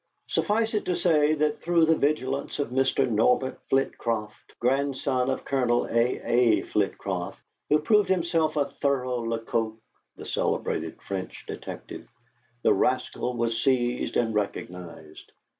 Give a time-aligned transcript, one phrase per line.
[0.29, 3.07] Suffice it to say that through the vigilance of Mr.
[3.07, 6.19] Norbert Flitcroft, grandson of Colonel A.
[6.25, 6.61] A.
[6.63, 7.37] Flitcroft,
[7.69, 9.77] who proved himself a thorough Lecoq
[10.15, 12.09] (the celebrated French detective),
[12.63, 15.31] the rascal was seized and recognized.